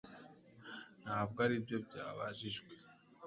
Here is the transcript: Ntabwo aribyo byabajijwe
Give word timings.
Ntabwo 1.03 1.37
aribyo 1.45 1.77
byabajijwe 1.85 2.71